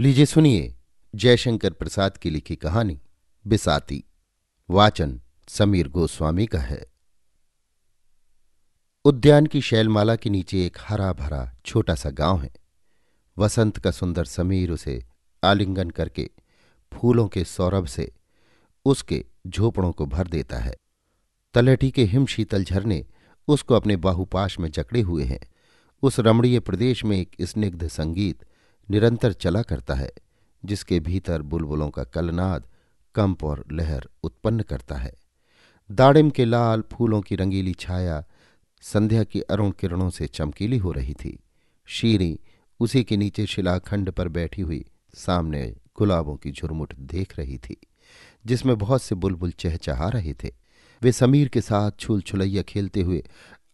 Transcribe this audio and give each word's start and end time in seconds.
लीजिए 0.00 0.26
सुनिए 0.26 0.76
जयशंकर 1.14 1.72
प्रसाद 1.72 2.16
की 2.16 2.30
लिखी 2.30 2.56
कहानी 2.56 3.00
बिसाती, 3.46 4.04
वाचन 4.70 5.20
समीर 5.48 5.88
गोस्वामी 5.88 6.46
का 6.46 6.58
है। 6.58 6.92
उद्यान 9.04 9.46
की 9.46 9.60
शैलमाला 9.60 10.16
के 10.16 10.30
नीचे 10.30 10.66
एक 10.66 10.76
हरा 10.80 11.12
भरा 11.12 11.56
छोटा 11.66 11.94
सा 11.94 12.10
गाँव 12.10 12.42
है। 12.42 12.50
वसंत 13.38 13.78
का 13.78 13.90
सुंदर 13.90 14.24
समीर 14.24 14.70
उसे 14.70 15.04
आलिंगन 15.44 15.90
करके 15.90 16.30
फूलों 16.92 17.28
के 17.28 17.44
सौरभ 17.44 17.86
से 17.86 18.12
उसके 18.84 19.24
झोपड़ों 19.46 19.92
को 19.92 20.06
भर 20.06 20.28
देता 20.28 20.58
है। 20.58 20.76
तलहटी 21.54 21.90
के 21.90 22.04
हिम 22.04 22.26
शीतल 22.26 22.64
झरने 22.64 23.06
उसको 23.48 23.74
अपने 23.74 23.96
बाहुपाश 23.96 24.58
में 24.58 24.70
जकड़े 24.70 25.00
हुए 25.00 25.24
हैं। 25.24 25.40
उस 26.02 26.20
रमणीय 26.20 26.60
प्रदेश 26.60 27.04
में 27.04 27.18
एक 27.18 27.36
स्निग्ध 27.42 27.88
संगीत 27.88 28.44
निरंतर 28.90 29.32
चला 29.32 29.62
करता 29.62 29.94
है, 29.94 30.10
जिसके 30.64 31.00
भीतर 31.00 31.42
बुलबुलों 31.42 31.90
का 31.90 32.04
कलनाद, 32.04 32.66
कंप 33.14 33.44
और 33.44 33.64
लहर 33.72 34.08
उत्पन्न 34.22 34.60
करता 34.60 34.96
है। 34.96 35.12
दाड़िम 35.90 36.30
के 36.30 36.44
लाल 36.44 36.82
फूलों 36.92 37.20
की 37.20 37.36
रंगीली 37.36 37.72
छाया 37.72 38.24
संध्या 38.82 39.24
की 39.24 39.40
अरुण 39.40 39.70
किरणों 39.70 40.10
से 40.10 40.26
चमकीली 40.26 40.78
हो 40.78 40.92
रही 40.92 41.14
थी। 41.14 41.38
शीरी 41.86 42.38
उसी 42.80 43.04
के 43.04 43.16
नीचे 43.16 43.46
शिलाखंड 43.46 44.10
पर 44.10 44.28
बैठी 44.28 44.62
हुई 44.62 44.84
सामने 45.14 45.76
गुलाबों 45.96 46.36
की 46.36 46.50
झुरमुट 46.50 46.94
देख 46.94 47.38
रही 47.38 47.58
थी, 47.58 47.76
जिसमें 48.46 48.76
बहुत 48.78 49.02
से 49.02 49.14
बुलबुल 49.14 49.50
चहचहा 49.50 50.08
रहे 50.08 50.34
थे। 50.34 50.50
वे 51.02 51.12
समीर 51.12 51.48
के 51.48 51.60
साथ 51.60 51.90
छुल 52.00 52.20
छुलैया 52.20 52.62
खेलते 52.62 53.00
हुए 53.00 53.22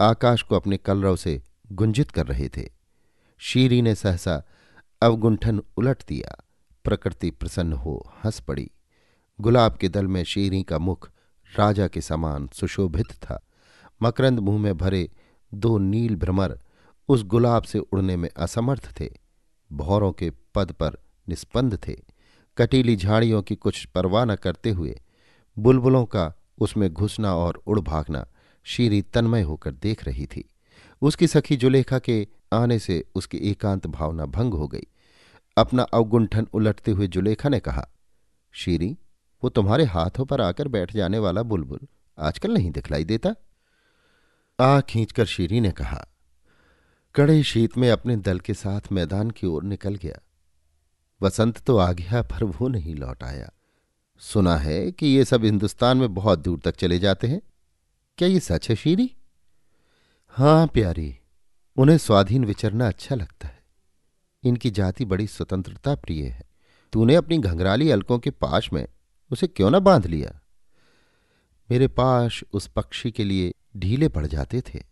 आकाश 0.00 0.42
को 0.42 0.56
अपने 0.56 0.76
कलरव 0.76 1.16
से 1.16 1.42
गुंजित 1.72 2.10
कर 2.10 2.26
रहे 2.26 2.48
थे। 2.48 2.68
शीरी 3.38 3.82
ने 3.82 3.94
सहसा 3.94 4.42
अवगुंठन 5.02 5.62
उलट 5.76 6.02
दिया। 6.08 6.44
प्रकृति 6.84 7.30
प्रसन्न 7.30 7.72
हो 7.72 8.12
हंस 8.24 8.40
पड़ी। 8.40 8.70
गुलाब 9.40 9.76
के 9.76 9.88
दल 9.88 10.06
में 10.06 10.24
शीरी 10.24 10.62
का 10.62 10.78
मुख 10.78 11.10
राजा 11.58 11.88
के 11.88 12.00
समान 12.00 12.48
सुशोभित 12.52 13.06
था। 13.06 13.46
मकरंद 14.02 14.38
मुँह 14.38 14.58
में 14.58 14.76
भरे 14.76 15.10
दो 15.54 15.78
नील 15.78 16.16
भ्रमर 16.16 16.60
उस 17.08 17.24
गुलाब 17.24 17.62
से 17.62 17.78
उड़ने 17.78 18.16
में 18.16 18.28
असमर्थ 18.36 19.00
थे। 19.00 19.10
भौरों 19.72 20.12
के 20.12 20.32
पद 20.54 20.72
पर 20.72 20.98
निस्पंद 21.28 21.78
थे। 21.88 21.96
कटीली 22.56 22.96
झाड़ियों 22.96 23.42
की 23.42 23.54
कुछ 23.54 23.84
परवाह 23.84 24.24
न 24.24 24.36
करते 24.36 24.70
हुए 24.70 25.00
बुलबुलों 25.58 26.04
का 26.04 26.32
उसमें 26.58 26.92
घुसना 26.92 27.34
और 27.34 27.62
उड़ 27.66 27.80
भागना 27.80 28.26
शीरी 28.64 29.02
तन्मय 29.02 29.42
होकर 29.42 29.72
देख 29.72 30.04
रही 30.04 30.26
थी। 30.26 30.50
उसकी 31.02 31.26
सखी 31.26 31.56
जुलेखा 31.56 31.98
के 31.98 32.26
आने 32.52 32.78
से 32.78 33.04
उसकी 33.14 33.38
एकांत 33.38 33.86
भावना 33.86 34.26
भंग 34.26 34.54
हो 34.54 34.68
गई। 34.68 34.86
अपना 35.58 35.82
अवगुंठन 35.82 36.48
उलटते 36.52 36.90
हुए 36.90 37.06
जुलेखा 37.06 37.48
ने 37.48 37.60
कहा, 37.60 37.88
शीरी, 38.52 38.96
वो 39.42 39.50
तुम्हारे 39.50 39.84
हाथों 39.84 40.24
पर 40.24 40.40
आकर 40.40 40.68
बैठ 40.68 40.92
जाने 40.92 41.18
वाला 41.18 41.42
बुलबुल 41.42 41.80
आजकल 42.18 42.54
नहीं 42.54 42.70
दिखलाई 42.70 43.04
देता? 43.04 43.34
आ 44.60 44.80
खींचकर 44.80 45.24
शीरी 45.24 45.60
ने 45.60 45.70
कहा, 45.70 46.06
कड़े 47.14 47.42
शीत 47.42 47.76
में 47.78 47.90
अपने 47.90 48.16
दल 48.16 48.40
के 48.40 48.54
साथ 48.54 48.92
मैदान 48.92 49.30
की 49.30 49.46
ओर 49.46 49.64
निकल 49.64 49.94
गया। 49.94 50.18
वसंत 51.22 51.58
तो 51.58 51.76
आ 51.76 51.92
गया, 51.92 52.22
पर 52.22 52.44
वो 52.44 52.68
नहीं 52.68 52.94
लौट 52.94 53.22
आया। 53.24 53.50
सुना 54.18 54.56
है 54.56 54.92
कि 54.92 55.06
ये 55.06 55.24
सब 55.24 55.44
हिंदुस्तान 55.44 55.96
में 55.96 56.14
बहुत 56.14 56.38
दूर 56.38 56.60
तक 56.64 56.76
चले 56.76 56.98
जाते 56.98 57.26
हैं। 57.26 57.40
क्या 58.18 58.28
ये 58.28 58.40
सच 58.40 58.68
है 58.68 58.76
शीरी? 58.76 59.10
हाँ 60.28 60.66
प्यारी, 60.66 61.14
उन्हें 61.76 61.98
स्वाधीन 61.98 62.44
विचरना 62.44 62.88
अच्छा 62.88 63.14
लगता 63.14 63.48
है। 63.48 63.57
इनकी 64.44 64.70
जाति 64.70 65.04
बड़ी 65.04 65.26
स्वतंत्रता 65.26 65.94
प्रिय 65.94 66.26
है। 66.26 66.42
तूने 66.92 67.14
अपनी 67.14 67.38
घंघराली 67.38 67.90
अलकों 67.90 68.18
के 68.18 68.30
पाश 68.30 68.72
में 68.72 68.88
उसे 69.30 69.46
क्यों 69.46 69.70
ना 69.70 69.78
बाँध 69.78 70.06
लिया? 70.06 70.40
मेरे 71.70 71.88
पाश 71.88 72.44
उस 72.52 72.66
पक्षी 72.66 73.10
के 73.10 73.24
लिए 73.24 73.52
ढीले 73.76 74.08
पड़ 74.08 74.26
जाते 74.26 74.60
थे। 74.60 74.82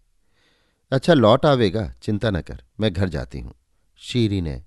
अच्छा 0.91 1.15
लौट 1.15 1.47
आवेगा, 1.47 1.93
चिंता 2.03 2.31
न 2.31 2.41
कर, 2.41 2.62
मैं 2.81 2.93
घर 2.93 3.09
जाती 3.09 3.41
हूँ। 3.41 3.55
शीरी 3.97 4.41
ने 4.41 4.65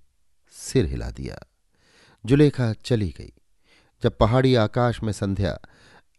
सिर 0.51 0.85
हिला 0.85 1.11
दिया। 1.11 1.39
जुलेखा 2.25 2.73
चली 2.73 3.15
गई। 3.17 3.33
जब 4.03 4.17
पहाड़ी 4.17 4.55
आकाश 4.55 5.03
में 5.03 5.13
संध्या 5.13 5.59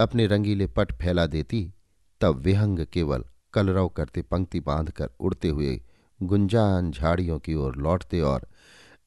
अपने 0.00 0.26
रंगीले 0.26 0.66
पट 0.66 0.92
फैला 0.92 1.26
देती, 1.26 1.72
तब 2.20 2.36
विहंग 2.36 2.86
केवल 2.86 3.24
कलरव 3.52 3.88
करते 3.88 4.22
पंक्ति 4.22 4.60
बांधकर 4.60 5.10
उड़ते 5.20 5.48
हुए 5.48 5.82
गुंजान 6.22 6.90
झाड़ियों 6.90 7.38
की 7.38 7.54
ओर 7.54 7.76
लौटते 7.76 8.20
और 8.20 8.46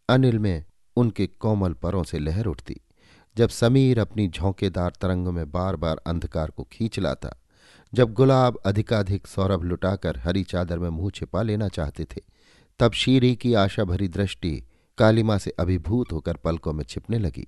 अनिल 0.09 0.39
में 0.39 0.65
उनके 0.95 1.27
कोमल 1.27 1.73
परों 1.73 2.03
से 2.03 2.19
लहर 2.19 2.45
उठती। 2.45 2.81
जब 3.37 3.49
समीर 3.49 3.99
अपनी 3.99 4.27
झोंकेदार 4.27 4.93
तरंगों 5.01 5.31
में 5.31 5.51
बार 5.51 5.75
बार 5.75 5.97
अंधकार 5.97 6.51
को 6.51 6.63
खींच 6.71 6.99
लाता, 6.99 7.41
जब 7.93 8.13
गुलाब 8.13 8.57
अधिकाधिक 8.65 9.27
सौरभ 9.27 9.63
लुटाकर 9.63 10.17
हरी 10.17 10.43
चादर 10.43 10.79
में 10.79 10.89
मुँह 10.89 11.11
छिपा 11.15 11.41
लेना 11.41 11.67
चाहते 11.67 12.03
थे, 12.03 12.21
तब 12.79 12.91
शीरी 12.91 13.35
की 13.35 13.53
आशा 13.53 13.83
भरी 13.83 14.07
दृष्टि 14.07 14.63
कालिमा 14.97 15.37
से 15.37 15.51
अभिभूत 15.59 16.11
होकर 16.11 16.33
पलकों 16.33 16.73
में 16.73 16.83
छिपने 16.83 17.19
लगी। 17.19 17.47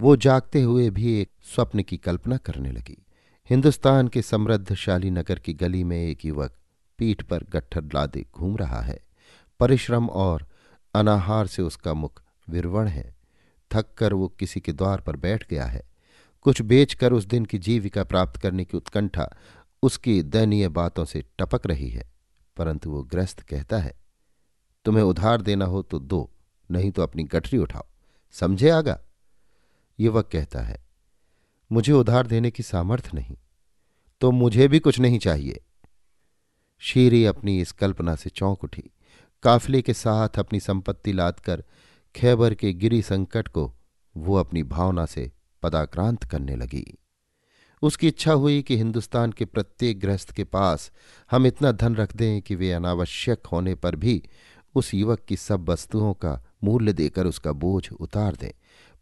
वो 0.00 0.16
जागते 0.16 0.62
हुए 0.62 0.90
भी 0.90 1.20
एक 1.20 1.30
स्वप्न 1.54 1.82
की 1.82 1.96
कल्पना 1.96 2.36
करने 2.36 2.72
लगी। 2.72 3.06
हिंदुस्तान 3.50 4.08
के 4.08 4.22
समृद्धशाली 4.22 5.10
नगर 5.10 5.38
की 5.38 5.54
गली 5.54 5.84
में 5.84 6.06
एक 6.06 6.24
युवक 6.24 6.56
पीठ 6.98 7.22
पर 7.22 7.44
गट्ठर 7.44 7.84
लादे 7.84 8.26
घूम 8.34 8.56
रहा 8.56 8.80
है। 8.80 9.05
परिश्रम 9.60 10.08
और 10.10 10.46
अनाहार 10.94 11.46
से 11.46 11.62
उसका 11.62 11.94
मुख 11.94 12.22
विरवण 12.48 12.88
है। 12.88 13.14
थक 13.70 13.94
कर 13.94 14.12
वो 14.12 14.28
किसी 14.28 14.60
के 14.60 14.72
द्वार 14.72 15.00
पर 15.00 15.16
बैठ 15.16 15.46
गया 15.50 15.64
है। 15.64 15.82
कुछ 16.44 16.60
बेचकर 16.62 17.12
उस 17.12 17.24
दिन 17.24 17.44
की 17.44 17.58
जीविका 17.58 18.04
प्राप्त 18.04 18.40
करने 18.40 18.64
की 18.64 18.76
उत्कंठा 18.76 19.28
उसकी 19.82 20.22
दयनीय 20.22 20.68
बातों 20.68 21.04
से 21.04 21.22
टपक 21.38 21.66
रही 21.66 21.88
है, 21.90 22.10
परंतु 22.56 22.90
वो 22.90 23.02
ग्रस्त 23.04 23.40
कहता 23.40 23.78
है, 23.78 23.94
तुम्हें 24.84 25.04
उधार 25.04 25.42
देना 25.42 25.64
हो 25.64 25.82
तो 25.82 25.98
दो, 25.98 26.30
नहीं 26.70 26.90
तो 26.90 27.02
अपनी 27.02 27.24
गठरी 27.24 27.58
उठाओ। 27.58 27.86
समझे 28.34 28.70
आगा? 28.70 28.98
युवक 29.98 30.28
कहता 30.32 30.60
है, 30.60 30.78
मुझे 31.70 31.92
उधार 31.92 32.26
देने 32.26 32.50
की 32.50 32.62
सामर्थ्य 32.62 33.10
नहीं 33.14 33.36
तो 34.20 34.30
मुझे 34.30 34.68
भी 34.68 34.78
कुछ 34.78 34.98
नहीं 34.98 35.18
चाहिए। 35.18 35.60
शीरी 36.82 37.24
अपनी 37.24 37.60
इस 37.60 37.72
कल्पना 37.72 38.14
से 38.16 38.30
चौंक 38.30 38.64
उठी। 38.64 38.90
काफले 39.46 39.82
के 39.82 39.94
साथ 39.94 40.28
अपनी 40.38 40.60
संपत्ति 40.60 41.12
लादकर 41.12 41.64
खैबर 42.16 42.54
के 42.54 42.72
गिरी 42.72 43.02
संकट 43.02 43.48
को 43.48 43.74
वो 44.16 44.36
अपनी 44.36 44.62
भावना 44.62 45.06
से 45.06 45.32
पदाक्रांत 45.62 46.24
करने 46.24 46.56
लगी। 46.56 46.98
उसकी 47.82 48.08
इच्छा 48.08 48.32
हुई 48.32 48.62
कि 48.62 48.76
हिंदुस्तान 48.76 49.32
के 49.32 49.44
प्रत्येक 49.44 50.00
गृहस्थ 50.00 50.30
के 50.30 50.44
पास 50.44 50.92
हम 51.30 51.46
इतना 51.46 51.72
धन 51.72 51.96
रख 51.96 52.16
दें 52.16 52.42
कि 52.42 52.54
वे 52.54 52.72
अनावश्यक 52.72 53.46
होने 53.46 53.74
पर 53.74 53.96
भी 53.96 54.28
उस 54.74 54.94
युवक 54.94 55.20
की 55.20 55.36
सब 55.36 55.68
वस्तुओं 55.68 56.14
का 56.14 56.44
मूल्य 56.64 56.92
देकर 56.92 57.26
उसका 57.26 57.52
बोझ 57.52 57.92
उतार 57.92 58.36
दें। 58.36 58.52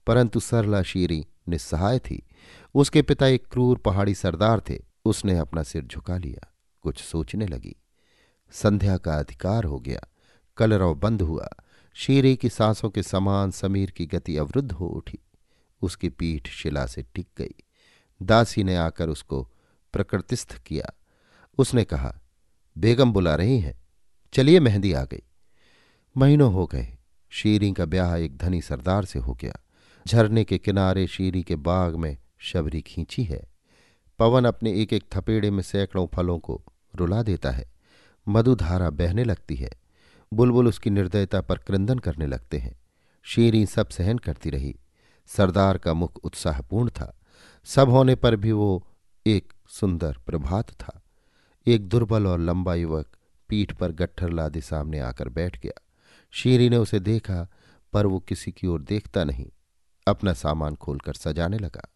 परंतु 0.06 0.40
सरला 0.40 0.82
शीरी 0.82 1.26
निस्सहाय 1.48 1.98
थी। 1.98 2.26
उसके 2.74 3.02
पिता 3.02 3.26
एक 3.26 3.46
क्रूर 3.46 3.78
पहाड़ी 3.78 4.14
सरदार 4.14 4.62
थे। 4.70 4.82
उसने 5.04 5.38
अपना 5.38 5.62
सिर 5.62 5.84
झुका 5.84 6.16
लिया। 6.16 6.54
कुछ 6.80 7.02
सोचने 7.02 7.46
लगी। 7.46 7.76
संध्या 8.52 8.96
का 8.96 9.18
अधिकार 9.18 9.64
हो 9.64 9.78
गया। 9.78 10.06
कलरव 10.56 10.94
बंद 10.94 11.22
हुआ। 11.22 11.48
शीरे 11.94 12.36
की 12.36 12.48
सांसों 12.48 12.90
के 12.90 13.02
समान 13.02 13.50
समीर 13.50 13.90
की 13.90 14.06
गति 14.06 14.36
अवरुद्ध 14.36 14.72
हो 14.72 14.86
उठी। 14.86 15.18
उसकी 15.82 16.08
पीठ 16.08 16.48
शिला 16.48 16.86
से 16.86 17.02
टिक 17.02 17.28
गई। 17.38 17.54
दासी 18.22 18.64
ने 18.64 18.76
आकर 18.76 19.08
उसको 19.08 19.48
प्रकृतिस्थ 19.92 20.58
किया। 20.58 20.92
उसने 21.58 21.84
कहा, 21.84 22.20
बेगम 22.78 23.12
बुला 23.12 23.34
रही 23.34 23.58
हैं। 23.58 23.84
चलिए 24.32 24.60
मेहंदी 24.60 24.92
आ 24.92 25.04
गई। 25.04 25.22
महीनों 26.16 26.52
हो 26.52 26.66
गए। 26.66 26.98
शीरी 27.30 27.72
का 27.72 27.84
ब्याह 27.84 28.16
एक 28.16 28.36
धनी 28.36 28.62
सरदार 28.62 29.04
से 29.04 29.18
हो 29.18 29.34
गया। 29.34 29.56
झरने 30.08 30.44
के 30.44 30.58
किनारे 30.58 31.06
शीरी 31.06 31.42
के 31.42 31.56
बाग 31.56 31.96
में 31.96 32.18
शबरी 32.38 32.80
खींची 32.80 33.24
है। 33.24 33.48
पवन 34.18 34.44
अपने 34.44 34.82
एक 34.82 34.92
एक 34.92 35.04
थपेड़े 35.14 35.50
में 35.50 35.62
सैकड़ों 35.62 36.06
फलों 36.14 36.38
को 36.38 36.64
रुला 36.94 37.22
देता 37.22 37.50
है। 37.50 37.72
मधुधारा 38.28 38.90
बहने 38.90 39.24
लगती 39.24 39.54
है। 39.54 39.83
बुलबुल 40.34 40.68
उसकी 40.68 40.90
निर्दयता 40.90 41.40
पर 41.40 41.58
क्रंदन 41.58 41.98
करने 41.98 42.26
लगते 42.26 42.58
हैं। 42.58 42.80
शीरी 43.22 43.66
सब 43.66 43.88
सहन 43.88 44.18
करती 44.18 44.50
रही। 44.50 44.76
सरदार 45.26 45.78
का 45.78 45.94
मुख 45.94 46.16
उत्साहपूर्ण 46.16 46.90
था। 46.90 47.20
सब 47.64 47.90
होने 47.90 48.14
पर 48.14 48.36
भी 48.36 48.52
वो 48.52 48.86
एक 49.26 49.52
सुंदर 49.68 50.16
प्रभात 50.26 50.70
था। 50.70 51.02
एक 51.66 51.88
दुर्बल 51.88 52.26
और 52.26 52.40
लंबा 52.40 52.74
युवक 52.74 53.06
पीठ 53.48 53.72
पर 53.72 53.92
गट्ठर 53.92 54.30
लादे 54.30 54.60
सामने 54.60 55.00
आकर 55.00 55.28
बैठ 55.28 55.60
गया। 55.60 55.82
शीरी 56.30 56.68
ने 56.68 56.76
उसे 56.76 57.00
देखा, 57.00 57.48
पर 57.92 58.06
वो 58.06 58.18
किसी 58.18 58.52
की 58.52 58.66
ओर 58.66 58.82
देखता 58.82 59.24
नहीं। 59.24 59.46
अपना 60.08 60.32
सामान 60.32 60.74
खोलकर 60.74 61.12
सजाने 61.12 61.58
लगा। 61.58 61.94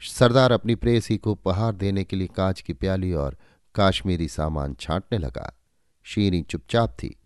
सरदार 0.00 0.52
अपनी 0.52 0.74
प्रेसी 0.74 1.16
को 1.16 1.32
उपहार 1.32 1.74
देने 1.74 2.04
के 2.04 2.16
लिए 2.16 2.26
कांच 2.26 2.60
की 2.60 2.72
प्याली 2.72 3.12
और 3.12 3.36
काश्मीरी 3.74 4.28
सामान 4.28 4.74
छांटने 4.80 5.18
लगा। 5.18 5.58
शीरी 6.02 6.42
चुपचाप 6.42 6.90
थी। 6.90 7.16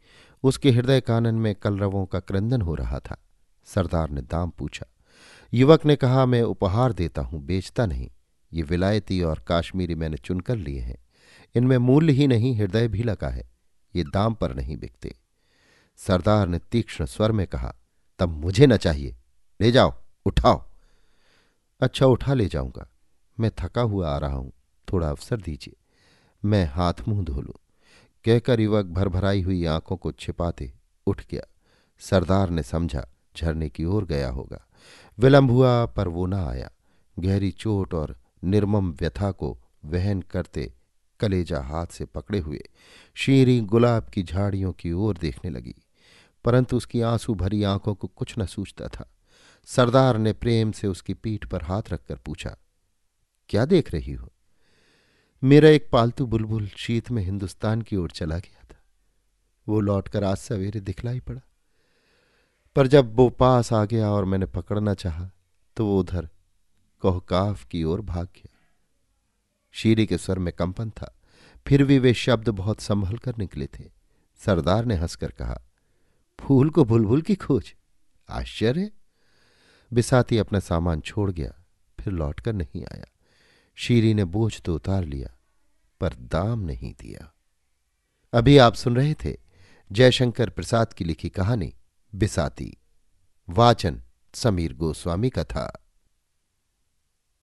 उसके 0.44 0.70
हृदय 0.70 1.00
कानन 1.00 1.34
में 1.34 1.54
कलरवों 1.54 2.06
का 2.06 2.20
क्रंदन 2.20 2.60
हो 2.60 2.74
रहा 2.74 2.98
था। 2.98 3.16
सरदार 3.64 4.10
ने 4.10 4.22
दाम 4.22 4.50
पूछा, 4.50 4.86
युवक 5.52 5.84
ने 5.86 5.96
कहा, 5.96 6.26
मैं 6.26 6.42
उपहार 6.42 6.92
देता 6.92 7.22
हूँ, 7.22 7.40
बेचता 7.42 7.86
नहीं। 7.86 8.10
ये 8.52 8.62
विलायती 8.62 9.22
और 9.22 9.38
काश्मीरी 9.38 9.94
मैंने 9.94 10.16
चुनकर 10.16 10.56
लिए 10.56 10.80
हैं। 10.80 10.96
इनमें 11.54 11.78
मूल्य 11.78 12.12
ही 12.12 12.26
नहीं, 12.26 12.56
हृदय 12.56 12.88
भी 12.88 13.02
लगा 13.02 13.28
है। 13.28 13.50
ये 13.96 14.04
दाम 14.04 14.34
पर 14.34 14.54
नहीं 14.54 14.76
बिकते। 14.76 15.14
सरदार 15.96 16.46
ने 16.48 16.58
तीक्ष्ण 16.58 17.04
स्वर 17.04 17.32
में 17.32 17.46
कहा, 17.46 17.74
तब 18.18 18.28
मुझे 18.28 18.66
न 18.66 18.76
चाहिए। 18.76 19.16
ले 19.60 19.72
जाओ, 19.72 19.94
उठाओ। 20.26 20.64
अच्छा 21.80 22.06
उठा 22.06 22.34
ले 22.34 22.46
जाऊँगा। 22.46 22.88
मैं 23.40 23.50
थका 23.58 23.82
हुआ 23.82 24.08
आ 24.08 24.18
रहा 24.18 24.36
हूँ। 24.36 24.52
थोड़ा 24.92 25.08
अवसर 25.08 25.36
दीजिए। 25.36 25.76
मैं 26.44 26.66
हाथ 26.66 26.94
मुँह 27.08 27.24
धो 27.24 27.40
लूँ। 27.40 27.54
कहकर 28.24 28.60
युवक 28.60 28.86
भरभराई 28.86 29.42
हुई 29.42 29.64
आँखों 29.64 29.96
को 29.96 30.12
छिपाते 30.12 30.72
उठ 31.06 31.22
गया। 31.30 31.42
सरदार 32.00 32.50
ने 32.50 32.62
समझा, 32.62 33.06
झरने 33.36 33.68
की 33.68 33.84
ओर 33.84 34.04
गया 34.04 34.30
होगा। 34.30 34.66
विलंब 35.18 35.50
हुआ, 35.50 35.86
पर 35.86 36.08
वो 36.08 36.26
न 36.26 36.34
आया। 36.34 36.70
गहरी 37.18 37.50
चोट 37.50 37.94
और 37.94 38.16
निर्मम 38.44 38.92
व्यथा 38.92 39.30
को 39.30 39.58
वहन 39.84 40.22
करते 40.22 40.72
कलेजा 41.20 41.60
हाथ 41.60 41.86
से 41.86 42.04
पकड़े 42.04 42.38
हुए, 42.38 42.60
शीरी 43.14 43.60
गुलाब 43.60 44.04
की 44.04 44.22
झाड़ियों 44.22 44.72
की 44.72 44.92
ओर 44.92 45.16
देखने 45.16 45.50
लगी। 45.50 45.74
परंतु 46.44 46.76
उसकी 46.76 47.00
आँसू 47.00 47.34
भरी 47.34 47.62
आँखों 47.62 47.94
को 47.94 48.08
कुछ 48.08 48.34
न 48.38 48.46
सूझता 48.46 48.88
था। 48.88 49.08
सरदार 49.66 50.18
ने 50.18 50.32
प्रेम 50.32 50.72
से 50.72 50.86
उसकी 50.86 51.14
पीठ 51.14 51.46
पर 51.46 51.62
हाथ 51.62 51.82
रखकर 51.90 52.16
पूछा, 52.16 52.56
क्या 53.48 53.64
देख 53.64 53.92
रही 53.92 54.12
हो? 54.12 54.32
मेरा 55.44 55.68
एक 55.68 55.88
पालतू 55.92 56.26
बुलबुल 56.26 56.68
शीत 56.68 57.10
में 57.10 57.22
हिंदुस्तान 57.22 57.82
की 57.82 57.96
ओर 57.96 58.10
चला 58.10 58.38
गया 58.38 58.64
था। 58.64 58.80
वो 59.68 59.80
लौटकर 59.80 60.24
आज 60.24 60.36
सवेरे 60.36 60.80
दिखलाई 60.80 61.20
पड़ा। 61.20 61.40
पर 62.76 62.86
जब 62.86 63.16
वो 63.16 63.28
पास 63.30 63.72
आ 63.72 63.84
गया 63.84 64.10
और 64.10 64.24
मैंने 64.24 64.46
पकड़ना 64.46 64.94
चाहा 64.94 65.30
तो 65.76 65.86
वो 65.86 66.00
उधर 66.00 66.28
कोहकाफ 67.00 67.64
की 67.64 67.84
ओर 67.84 68.00
भाग 68.00 68.26
गया। 68.26 68.58
शीरी 69.72 70.06
के 70.06 70.18
स्वर 70.18 70.38
में 70.38 70.52
कंपन 70.52 70.90
था। 70.90 71.14
फिर 71.66 71.84
भी 71.84 71.98
वे 71.98 72.14
शब्द 72.14 72.48
बहुत 72.48 72.80
संभल 72.80 73.16
कर 73.16 73.36
निकले 73.38 73.66
थे। 73.66 73.84
सरदार 74.36 74.84
ने 74.84 74.94
हंसकर 74.94 75.30
कहा, 75.30 75.60
फूल 76.40 76.70
को 76.70 76.84
बुलबुल 76.84 77.22
की 77.22 77.34
खोज। 77.34 77.74
आश्चर्य? 78.30 78.90
बिसाती 79.92 80.38
अपना 80.38 80.60
सामान 80.60 81.00
छोड़ 81.00 81.30
गया, 81.30 81.52
फिर 82.00 82.12
लौटकर 82.12 82.52
नहीं 82.52 82.84
आया। 82.84 83.11
शीरी 83.74 84.14
ने 84.14 84.24
बोझ 84.24 84.60
तो 84.62 84.74
उतार 84.74 85.04
लिया, 85.04 85.36
पर 86.00 86.14
दाम 86.14 86.60
नहीं 86.60 86.92
दिया। 87.00 87.32
अभी 88.32 88.58
आप 88.58 88.74
सुन 88.74 88.96
रहे 88.96 89.14
थे 89.14 89.36
जयशंकर 89.92 90.50
प्रसाद 90.50 90.92
की 90.92 91.04
लिखी 91.04 91.28
कहानी 91.28 91.74
बिसाती, 92.14 92.76
वाचन 93.48 94.02
समीर 94.34 94.74
गोस्वामी 94.74 95.30
का 95.30 95.44
था। 95.44 95.81